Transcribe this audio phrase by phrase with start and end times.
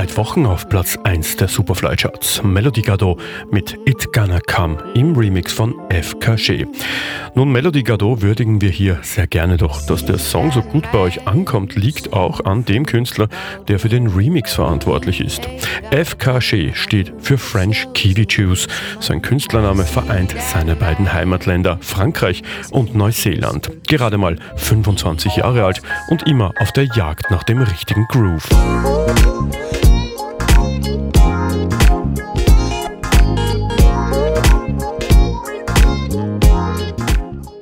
[0.00, 2.42] Seit Wochen auf Platz 1 der Superfly Charts.
[2.42, 6.64] Melody Gardot mit It Gonna Come im Remix von FKG.
[7.34, 11.00] Nun, Melody Gardot würdigen wir hier sehr gerne, doch dass der Song so gut bei
[11.00, 13.28] euch ankommt, liegt auch an dem Künstler,
[13.68, 15.46] der für den Remix verantwortlich ist.
[15.90, 18.68] FKG steht für French Kiwi Juice.
[19.00, 23.70] Sein Künstlername vereint seine beiden Heimatländer Frankreich und Neuseeland.
[23.86, 28.48] Gerade mal 25 Jahre alt und immer auf der Jagd nach dem richtigen Groove.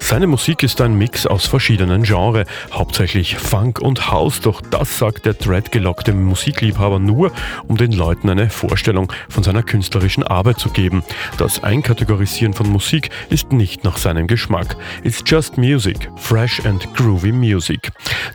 [0.08, 5.26] Seine Musik ist ein Mix aus verschiedenen Genres, hauptsächlich Funk und House, doch das sagt
[5.26, 7.30] der dreadgelockte Musikliebhaber nur,
[7.66, 11.04] um den Leuten eine Vorstellung von seiner künstlerischen Arbeit zu geben.
[11.36, 14.78] Das Einkategorisieren von Musik ist nicht nach seinem Geschmack.
[15.04, 17.90] It's just music, fresh and groovy music.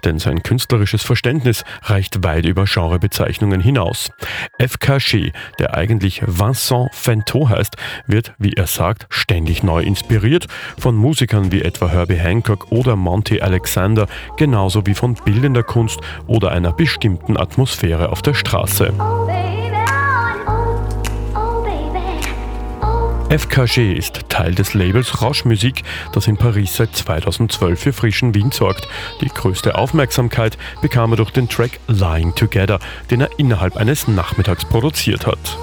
[0.06, 4.12] Denn sein künstlerisches Verständnis reicht weit über Genrebezeichnungen hinaus.
[4.60, 7.76] FKG, der eigentlich Vincent Fentot heißt,
[8.08, 13.42] wird, wie er sagt, ständig neu inspiriert von Musikern wie etwa Herbie Hancock oder Monty
[13.42, 18.94] Alexander, genauso wie von bildender Kunst oder einer bestimmten Atmosphäre auf der Straße.
[23.36, 25.82] FKG ist Teil des Labels Rauschmusik,
[26.14, 28.88] das in Paris seit 2012 für frischen Wind sorgt.
[29.22, 32.78] Die größte Aufmerksamkeit bekam er durch den Track Lying Together,
[33.10, 35.58] den er innerhalb eines Nachmittags produziert hat.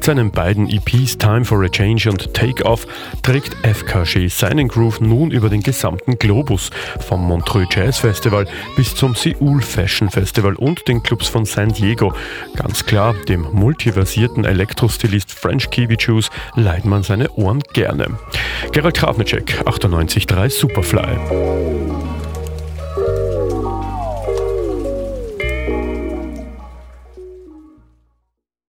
[0.00, 2.86] Mit seinen beiden EPs Time for a Change und Take Off
[3.22, 8.46] trägt FKG seinen Groove nun über den gesamten Globus, vom Montreux Jazz Festival
[8.76, 12.14] bis zum Seoul Fashion Festival und den Clubs von San Diego.
[12.56, 18.06] Ganz klar, dem multiversierten Elektrostilist French Kiwi Juice leiht man seine Ohren gerne.
[18.72, 22.09] Gerald Kravnicek, 98.3 Superfly.